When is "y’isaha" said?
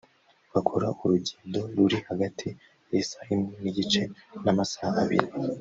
2.91-3.29